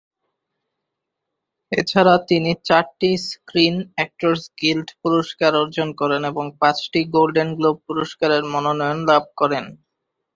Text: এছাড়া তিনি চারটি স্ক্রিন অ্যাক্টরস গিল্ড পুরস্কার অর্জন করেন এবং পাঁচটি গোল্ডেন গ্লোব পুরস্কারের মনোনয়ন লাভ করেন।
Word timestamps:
এছাড়া 1.71 2.15
তিনি 2.29 2.51
চারটি 2.67 3.11
স্ক্রিন 3.27 3.75
অ্যাক্টরস 3.95 4.43
গিল্ড 4.59 4.87
পুরস্কার 5.01 5.51
অর্জন 5.55 5.89
করেন 6.01 6.21
এবং 6.31 6.45
পাঁচটি 6.61 7.01
গোল্ডেন 7.13 7.49
গ্লোব 7.57 7.77
পুরস্কারের 7.87 8.43
মনোনয়ন 8.53 8.99
লাভ 9.09 9.23
করেন। 9.37 9.65